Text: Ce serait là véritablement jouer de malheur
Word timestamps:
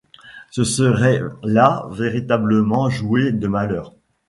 Ce 0.49 0.63
serait 0.63 1.21
là 1.43 1.85
véritablement 1.91 2.89
jouer 2.89 3.31
de 3.31 3.47
malheur 3.47 3.93